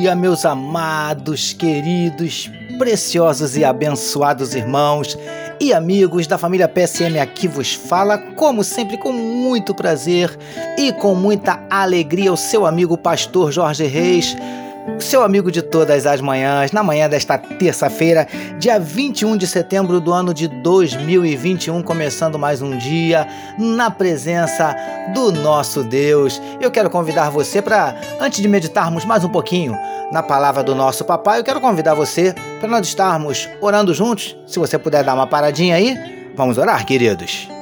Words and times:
dia, 0.00 0.16
meus 0.16 0.46
amados, 0.46 1.52
queridos, 1.52 2.50
preciosos 2.78 3.54
e 3.58 3.64
abençoados 3.66 4.54
irmãos 4.54 5.18
e 5.60 5.74
amigos 5.74 6.26
da 6.26 6.38
família 6.38 6.66
PSM 6.66 7.18
aqui 7.20 7.46
vos 7.46 7.74
fala, 7.74 8.16
como 8.16 8.64
sempre, 8.64 8.96
com 8.96 9.12
muito 9.12 9.74
prazer 9.74 10.34
e 10.78 10.90
com 10.90 11.14
muita 11.14 11.62
alegria, 11.68 12.32
o 12.32 12.36
seu 12.36 12.64
amigo 12.64 12.96
pastor 12.96 13.52
Jorge 13.52 13.84
Reis 13.84 14.34
seu 14.98 15.22
amigo 15.22 15.50
de 15.50 15.62
todas 15.62 16.06
as 16.06 16.20
manhãs, 16.20 16.72
na 16.72 16.82
manhã 16.82 17.08
desta 17.08 17.36
terça-feira, 17.36 18.26
dia 18.58 18.78
21 18.78 19.36
de 19.36 19.46
setembro 19.46 20.00
do 20.00 20.12
ano 20.12 20.32
de 20.32 20.48
2021, 20.48 21.82
começando 21.82 22.38
mais 22.38 22.62
um 22.62 22.76
dia 22.76 23.26
na 23.58 23.90
presença 23.90 24.74
do 25.14 25.32
nosso 25.32 25.82
Deus. 25.82 26.40
Eu 26.60 26.70
quero 26.70 26.90
convidar 26.90 27.30
você 27.30 27.60
para, 27.60 27.94
antes 28.20 28.40
de 28.40 28.48
meditarmos 28.48 29.04
mais 29.04 29.24
um 29.24 29.28
pouquinho 29.28 29.76
na 30.12 30.22
palavra 30.22 30.62
do 30.62 30.74
nosso 30.74 31.04
papai, 31.04 31.40
eu 31.40 31.44
quero 31.44 31.60
convidar 31.60 31.94
você 31.94 32.34
para 32.58 32.68
nós 32.68 32.86
estarmos 32.86 33.48
orando 33.60 33.94
juntos. 33.94 34.36
Se 34.46 34.58
você 34.58 34.78
puder 34.78 35.04
dar 35.04 35.14
uma 35.14 35.26
paradinha 35.26 35.76
aí, 35.76 36.32
vamos 36.36 36.58
orar, 36.58 36.84
queridos. 36.84 37.59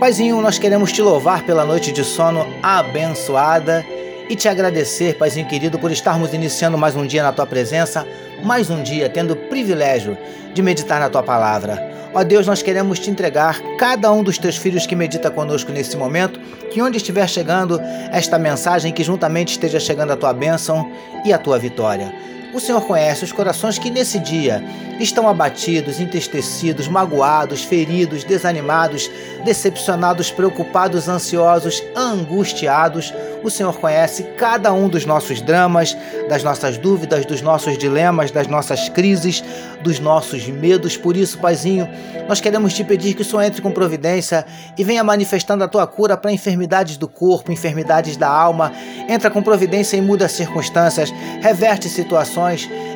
Paizinho, 0.00 0.40
nós 0.40 0.58
queremos 0.58 0.90
te 0.90 1.02
louvar 1.02 1.44
pela 1.44 1.62
noite 1.62 1.92
de 1.92 2.02
sono 2.02 2.46
abençoada 2.62 3.84
e 4.30 4.34
te 4.34 4.48
agradecer, 4.48 5.18
Paizinho 5.18 5.46
querido, 5.46 5.78
por 5.78 5.92
estarmos 5.92 6.32
iniciando 6.32 6.78
mais 6.78 6.96
um 6.96 7.06
dia 7.06 7.22
na 7.22 7.32
tua 7.32 7.44
presença, 7.44 8.08
mais 8.42 8.70
um 8.70 8.82
dia 8.82 9.10
tendo 9.10 9.34
o 9.34 9.36
privilégio 9.36 10.16
de 10.54 10.62
meditar 10.62 10.98
na 10.98 11.10
tua 11.10 11.22
palavra. 11.22 11.86
Ó 12.14 12.24
Deus, 12.24 12.46
nós 12.46 12.62
queremos 12.62 12.98
te 12.98 13.10
entregar 13.10 13.60
cada 13.76 14.10
um 14.10 14.22
dos 14.22 14.38
teus 14.38 14.56
filhos 14.56 14.86
que 14.86 14.96
medita 14.96 15.30
conosco 15.30 15.70
nesse 15.70 15.98
momento, 15.98 16.40
que 16.70 16.80
onde 16.80 16.96
estiver 16.96 17.28
chegando 17.28 17.78
esta 18.10 18.38
mensagem, 18.38 18.94
que 18.94 19.04
juntamente 19.04 19.52
esteja 19.52 19.78
chegando 19.78 20.14
a 20.14 20.16
tua 20.16 20.32
bênção 20.32 20.90
e 21.26 21.32
a 21.32 21.36
tua 21.36 21.58
vitória. 21.58 22.10
O 22.52 22.58
Senhor 22.58 22.80
conhece 22.80 23.24
os 23.24 23.30
corações 23.30 23.78
que 23.78 23.90
nesse 23.90 24.18
dia 24.18 24.62
estão 24.98 25.28
abatidos, 25.28 26.00
entristecidos, 26.00 26.88
magoados, 26.88 27.62
feridos, 27.62 28.24
desanimados, 28.24 29.08
decepcionados, 29.44 30.30
preocupados, 30.30 31.08
ansiosos, 31.08 31.82
angustiados. 31.94 33.14
O 33.42 33.50
Senhor 33.50 33.78
conhece 33.78 34.24
cada 34.36 34.72
um 34.72 34.88
dos 34.88 35.06
nossos 35.06 35.40
dramas, 35.40 35.96
das 36.28 36.42
nossas 36.42 36.76
dúvidas, 36.76 37.24
dos 37.24 37.40
nossos 37.40 37.78
dilemas, 37.78 38.30
das 38.30 38.48
nossas 38.48 38.88
crises, 38.88 39.42
dos 39.82 40.00
nossos 40.00 40.46
medos. 40.48 40.96
Por 40.96 41.16
isso, 41.16 41.38
Paizinho, 41.38 41.88
nós 42.28 42.40
queremos 42.40 42.74
te 42.74 42.84
pedir 42.84 43.14
que 43.14 43.22
o 43.22 43.24
Senhor 43.24 43.42
entre 43.42 43.62
com 43.62 43.70
providência 43.70 44.44
e 44.76 44.84
venha 44.84 45.04
manifestando 45.04 45.64
a 45.64 45.68
tua 45.68 45.86
cura 45.86 46.16
para 46.16 46.32
enfermidades 46.32 46.96
do 46.96 47.08
corpo, 47.08 47.52
enfermidades 47.52 48.16
da 48.16 48.28
alma. 48.28 48.72
Entra 49.08 49.30
com 49.30 49.40
providência 49.40 49.96
e 49.96 50.02
muda 50.02 50.26
as 50.26 50.32
circunstâncias, 50.32 51.10
reverte 51.40 51.88
situações 51.88 52.39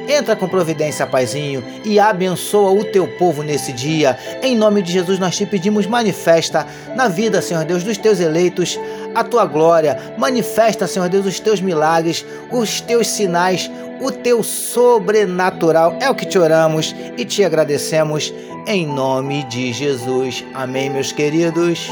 Entra 0.09 0.37
com 0.37 0.49
providência, 0.49 1.07
Paizinho, 1.07 1.65
e 1.85 1.99
abençoa 1.99 2.71
o 2.71 2.85
teu 2.85 3.07
povo 3.07 3.43
nesse 3.43 3.73
dia. 3.73 4.19
Em 4.43 4.57
nome 4.57 4.83
de 4.83 4.93
Jesus, 4.93 5.19
nós 5.19 5.37
te 5.37 5.47
pedimos, 5.47 5.87
manifesta 5.87 6.67
na 6.95 7.09
vida, 7.09 7.41
Senhor 7.41 7.65
Deus, 7.65 7.83
dos 7.83 7.99
teus 7.99 8.21
eleitos 8.21 8.79
a 9.15 9.23
tua 9.23 9.47
glória. 9.47 10.15
Manifesta, 10.19 10.87
Senhor 10.87 11.09
Deus, 11.09 11.27
os 11.27 11.41
teus 11.41 11.61
milagres, 11.61 12.25
os 12.51 12.81
teus 12.81 13.09
sinais, 13.09 13.71
o 14.01 14.11
teu 14.11 14.43
sobrenatural. 14.43 15.97
É 16.01 16.11
o 16.11 16.15
que 16.15 16.27
te 16.27 16.39
oramos 16.39 16.95
e 17.17 17.25
te 17.25 17.45
agradecemos 17.45 18.33
em 18.67 18.87
nome 18.87 19.45
de 19.45 19.73
Jesus. 19.73 20.45
Amém, 20.55 20.91
meus 20.91 21.13
queridos. 21.13 21.89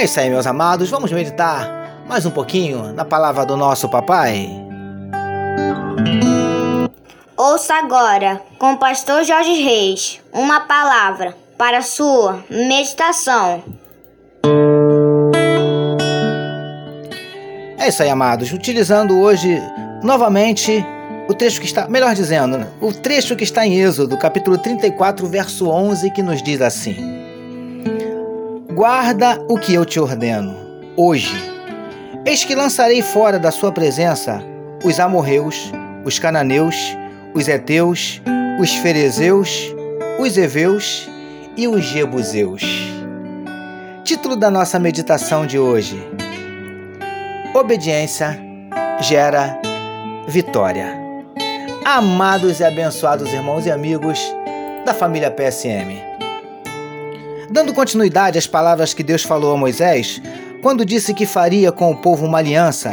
É 0.00 0.04
isso 0.04 0.18
aí, 0.18 0.30
meus 0.30 0.46
amados. 0.46 0.88
Vamos 0.88 1.12
meditar 1.12 2.06
mais 2.08 2.24
um 2.24 2.30
pouquinho 2.30 2.90
na 2.94 3.04
palavra 3.04 3.44
do 3.44 3.54
nosso 3.54 3.86
papai. 3.86 4.48
Ouça 7.36 7.74
agora, 7.74 8.40
com 8.58 8.72
o 8.72 8.78
pastor 8.78 9.22
Jorge 9.24 9.52
Reis, 9.62 10.18
uma 10.32 10.62
palavra 10.62 11.36
para 11.58 11.82
sua 11.82 12.42
meditação. 12.48 13.62
É 17.78 17.88
isso 17.88 18.02
aí, 18.02 18.08
amados. 18.08 18.50
Utilizando 18.54 19.20
hoje 19.20 19.60
novamente 20.02 20.82
o 21.28 21.34
trecho 21.34 21.60
que 21.60 21.66
está, 21.66 21.86
melhor 21.88 22.14
dizendo, 22.14 22.66
o 22.80 22.90
trecho 22.90 23.36
que 23.36 23.44
está 23.44 23.66
em 23.66 23.78
Êxodo, 23.78 24.16
capítulo 24.16 24.56
34, 24.56 25.26
verso 25.26 25.68
11, 25.68 26.10
que 26.12 26.22
nos 26.22 26.42
diz 26.42 26.62
assim: 26.62 27.19
Guarda 28.80 29.38
o 29.46 29.58
que 29.58 29.74
eu 29.74 29.84
te 29.84 30.00
ordeno, 30.00 30.56
hoje. 30.96 31.36
Eis 32.24 32.44
que 32.44 32.54
lançarei 32.54 33.02
fora 33.02 33.38
da 33.38 33.50
sua 33.50 33.70
presença 33.70 34.42
os 34.82 34.98
amorreus, 34.98 35.70
os 36.02 36.18
cananeus, 36.18 36.74
os 37.34 37.46
heteus, 37.46 38.22
os 38.58 38.72
ferezeus, 38.76 39.66
os 40.18 40.38
heveus 40.38 41.06
e 41.58 41.68
os 41.68 41.84
jebuseus. 41.84 42.62
Título 44.02 44.34
da 44.34 44.50
nossa 44.50 44.78
meditação 44.78 45.44
de 45.44 45.58
hoje: 45.58 46.02
Obediência 47.54 48.40
gera 48.98 49.60
vitória. 50.26 50.98
Amados 51.84 52.60
e 52.60 52.64
abençoados 52.64 53.30
irmãos 53.30 53.66
e 53.66 53.70
amigos 53.70 54.18
da 54.86 54.94
família 54.94 55.30
PSM. 55.30 56.09
Dando 57.50 57.74
continuidade 57.74 58.38
às 58.38 58.46
palavras 58.46 58.94
que 58.94 59.02
Deus 59.02 59.24
falou 59.24 59.52
a 59.52 59.56
Moisés, 59.56 60.22
quando 60.62 60.84
disse 60.84 61.12
que 61.12 61.26
faria 61.26 61.72
com 61.72 61.90
o 61.90 61.96
povo 61.96 62.24
uma 62.24 62.38
aliança 62.38 62.92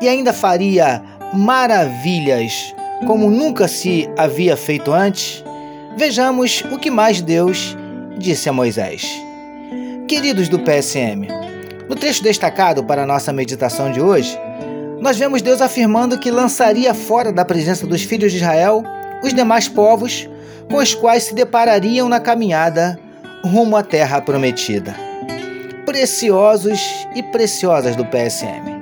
e 0.00 0.08
ainda 0.08 0.32
faria 0.32 1.02
maravilhas 1.34 2.74
como 3.06 3.28
nunca 3.28 3.68
se 3.68 4.08
havia 4.16 4.56
feito 4.56 4.92
antes, 4.92 5.44
vejamos 5.94 6.64
o 6.72 6.78
que 6.78 6.90
mais 6.90 7.20
Deus 7.20 7.76
disse 8.16 8.48
a 8.48 8.52
Moisés. 8.52 9.06
Queridos 10.08 10.48
do 10.48 10.58
PSM, 10.58 11.28
no 11.86 11.94
trecho 11.94 12.22
destacado 12.22 12.82
para 12.82 13.02
a 13.02 13.06
nossa 13.06 13.30
meditação 13.30 13.92
de 13.92 14.00
hoje, 14.00 14.38
nós 15.02 15.18
vemos 15.18 15.42
Deus 15.42 15.60
afirmando 15.60 16.18
que 16.18 16.30
lançaria 16.30 16.94
fora 16.94 17.30
da 17.30 17.44
presença 17.44 17.86
dos 17.86 18.02
filhos 18.02 18.32
de 18.32 18.38
Israel 18.38 18.82
os 19.22 19.34
demais 19.34 19.68
povos 19.68 20.26
com 20.70 20.78
os 20.78 20.94
quais 20.94 21.24
se 21.24 21.34
deparariam 21.34 22.08
na 22.08 22.18
caminhada 22.20 22.98
rumo 23.44 23.76
à 23.76 23.82
terra 23.82 24.20
prometida. 24.20 24.94
Preciosos 25.84 26.80
e 27.14 27.22
preciosas 27.22 27.96
do 27.96 28.04
PSM. 28.04 28.78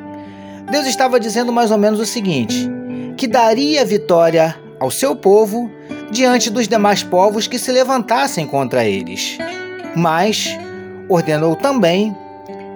Deus 0.70 0.86
estava 0.86 1.20
dizendo 1.20 1.52
mais 1.52 1.70
ou 1.70 1.78
menos 1.78 2.00
o 2.00 2.06
seguinte: 2.06 2.68
que 3.16 3.26
daria 3.26 3.84
vitória 3.84 4.56
ao 4.80 4.90
seu 4.90 5.14
povo 5.14 5.70
diante 6.10 6.50
dos 6.50 6.68
demais 6.68 7.02
povos 7.02 7.46
que 7.46 7.58
se 7.58 7.70
levantassem 7.70 8.46
contra 8.46 8.84
eles. 8.84 9.38
Mas 9.94 10.56
ordenou 11.08 11.56
também 11.56 12.14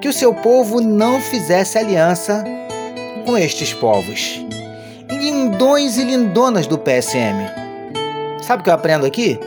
que 0.01 0.09
o 0.09 0.13
seu 0.13 0.33
povo 0.33 0.81
não 0.81 1.21
fizesse 1.21 1.77
aliança 1.79 2.45
com 3.27 3.37
estes 3.37 3.75
povos. 3.75 4.45
Lindões 5.11 5.99
e 5.99 6.05
lindonas 6.05 6.67
do 6.67 6.79
PSM. 6.79 7.37
Sabe 8.43 8.63
o 8.63 8.65
que 8.65 8.71
eu 8.71 8.75
aprendo 8.75 9.05
aqui? 9.05 9.39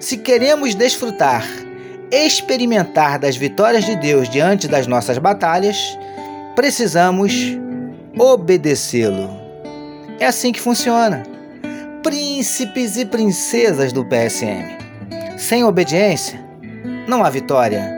Se 0.00 0.16
queremos 0.16 0.76
desfrutar, 0.76 1.44
experimentar 2.12 3.18
das 3.18 3.36
vitórias 3.36 3.84
de 3.84 3.96
Deus 3.96 4.28
diante 4.28 4.68
das 4.68 4.86
nossas 4.86 5.18
batalhas, 5.18 5.76
precisamos 6.54 7.58
obedecê-lo. 8.16 9.28
É 10.20 10.26
assim 10.26 10.52
que 10.52 10.60
funciona. 10.60 11.24
Príncipes 12.00 12.96
e 12.96 13.04
princesas 13.04 13.92
do 13.92 14.04
PSM. 14.04 14.78
Sem 15.36 15.64
obediência, 15.64 16.40
não 17.08 17.24
há 17.24 17.30
vitória. 17.30 17.92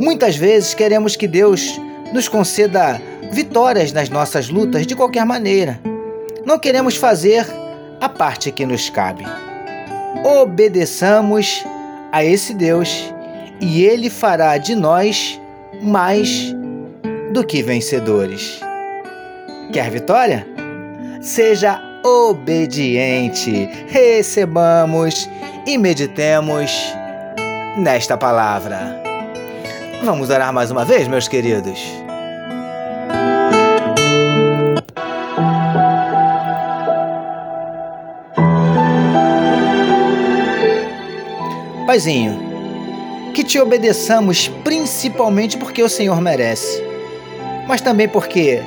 Muitas 0.00 0.34
vezes 0.34 0.74
queremos 0.74 1.14
que 1.14 1.28
Deus 1.28 1.80
nos 2.12 2.26
conceda 2.26 3.00
vitórias 3.30 3.92
nas 3.92 4.08
nossas 4.08 4.48
lutas 4.48 4.84
de 4.84 4.96
qualquer 4.96 5.24
maneira. 5.24 5.80
Não 6.44 6.58
queremos 6.58 6.96
fazer 6.96 7.46
a 8.00 8.08
parte 8.08 8.50
que 8.50 8.66
nos 8.66 8.90
cabe 8.90 9.24
obedeçamos 10.24 11.64
a 12.10 12.24
esse 12.24 12.54
Deus 12.54 13.12
e 13.60 13.84
ele 13.84 14.08
fará 14.08 14.56
de 14.56 14.74
nós 14.74 15.40
mais 15.82 16.54
do 17.32 17.44
que 17.44 17.62
vencedores. 17.62 18.60
Quer 19.72 19.90
vitória? 19.90 20.46
Seja 21.20 21.80
obediente. 22.02 23.68
Recebamos 23.88 25.28
e 25.66 25.76
meditemos 25.76 26.94
nesta 27.76 28.16
palavra. 28.16 29.02
Vamos 30.04 30.30
orar 30.30 30.52
mais 30.52 30.70
uma 30.70 30.84
vez, 30.84 31.08
meus 31.08 31.28
queridos. 31.28 32.03
Paizinho, 41.94 43.30
que 43.34 43.44
te 43.44 43.56
obedeçamos 43.56 44.48
principalmente 44.64 45.56
porque 45.56 45.80
o 45.80 45.88
Senhor 45.88 46.20
merece, 46.20 46.82
mas 47.68 47.80
também 47.80 48.08
porque 48.08 48.60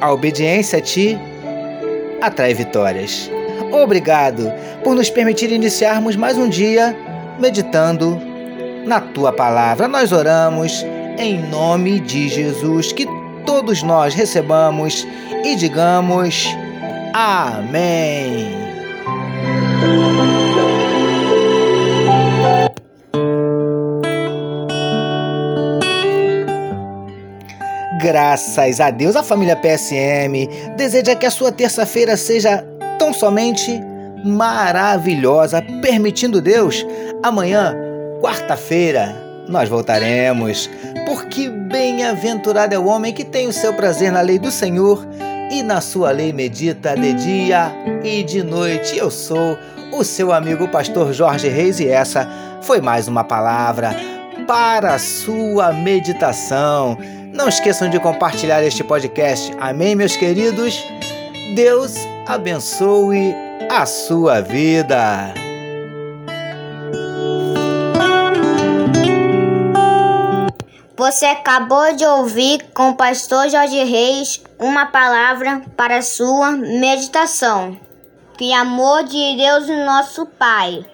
a 0.00 0.12
obediência 0.12 0.78
a 0.78 0.80
ti 0.80 1.18
atrai 2.20 2.54
vitórias. 2.54 3.28
Obrigado 3.72 4.48
por 4.84 4.94
nos 4.94 5.10
permitir 5.10 5.50
iniciarmos 5.50 6.14
mais 6.14 6.38
um 6.38 6.48
dia 6.48 6.96
meditando 7.40 8.22
na 8.86 9.00
tua 9.00 9.32
palavra. 9.32 9.88
Nós 9.88 10.12
oramos 10.12 10.86
em 11.18 11.40
nome 11.48 11.98
de 11.98 12.28
Jesus, 12.28 12.92
que 12.92 13.08
todos 13.44 13.82
nós 13.82 14.14
recebamos 14.14 15.04
e 15.44 15.56
digamos 15.56 16.46
Amém. 17.12 18.52
Graças 28.02 28.80
a 28.80 28.90
Deus, 28.90 29.14
a 29.14 29.22
família 29.22 29.54
PSM 29.54 30.48
deseja 30.76 31.14
que 31.14 31.24
a 31.24 31.30
sua 31.30 31.52
terça-feira 31.52 32.16
seja 32.16 32.66
tão 32.98 33.12
somente 33.12 33.80
maravilhosa, 34.24 35.62
permitindo 35.80 36.40
Deus, 36.40 36.84
amanhã, 37.22 37.76
quarta-feira, 38.20 39.14
nós 39.48 39.68
voltaremos, 39.68 40.68
porque 41.06 41.48
bem-aventurado 41.48 42.74
é 42.74 42.78
o 42.78 42.86
homem 42.86 43.12
que 43.12 43.24
tem 43.24 43.46
o 43.46 43.52
seu 43.52 43.72
prazer 43.72 44.10
na 44.10 44.20
lei 44.20 44.38
do 44.38 44.50
Senhor 44.50 45.06
e 45.52 45.62
na 45.62 45.80
sua 45.80 46.10
lei 46.10 46.32
medita 46.32 46.96
de 46.96 47.12
dia 47.12 47.72
e 48.02 48.24
de 48.24 48.42
noite. 48.42 48.98
Eu 48.98 49.12
sou 49.12 49.56
o 49.92 50.02
seu 50.02 50.32
amigo 50.32 50.66
pastor 50.66 51.12
Jorge 51.12 51.48
Reis 51.48 51.78
e 51.78 51.86
essa 51.86 52.28
foi 52.62 52.80
mais 52.80 53.06
uma 53.06 53.22
palavra 53.22 53.94
para 54.44 54.94
a 54.94 54.98
sua 54.98 55.72
meditação. 55.72 56.98
Não 57.32 57.48
esqueçam 57.48 57.88
de 57.88 57.98
compartilhar 57.98 58.62
este 58.62 58.84
podcast. 58.84 59.56
Amém, 59.58 59.96
meus 59.96 60.14
queridos? 60.14 60.84
Deus 61.54 61.94
abençoe 62.26 63.34
a 63.70 63.86
sua 63.86 64.42
vida. 64.42 65.32
Você 70.94 71.24
acabou 71.24 71.96
de 71.96 72.04
ouvir 72.04 72.66
com 72.74 72.90
o 72.90 72.96
pastor 72.96 73.48
Jorge 73.48 73.82
Reis 73.82 74.42
uma 74.58 74.84
palavra 74.84 75.62
para 75.74 76.02
sua 76.02 76.52
meditação. 76.52 77.80
Que 78.36 78.52
amor 78.52 79.04
de 79.04 79.36
Deus 79.38 79.68
nosso 79.86 80.26
Pai, 80.26 80.84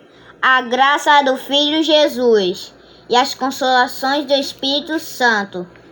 a 0.40 0.62
graça 0.62 1.20
do 1.22 1.36
Filho 1.36 1.82
Jesus 1.82 2.72
e 3.10 3.16
as 3.16 3.34
consolações 3.34 4.24
do 4.24 4.34
Espírito 4.34 5.00
Santo 5.00 5.66